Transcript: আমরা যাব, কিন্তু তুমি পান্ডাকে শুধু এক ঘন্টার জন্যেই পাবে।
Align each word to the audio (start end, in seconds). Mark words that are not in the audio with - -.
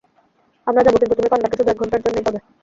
আমরা 0.67 0.81
যাব, 0.85 0.95
কিন্তু 0.95 1.15
তুমি 1.15 1.31
পান্ডাকে 1.31 1.57
শুধু 1.59 1.71
এক 1.71 1.77
ঘন্টার 1.81 2.03
জন্যেই 2.05 2.25
পাবে। 2.27 2.39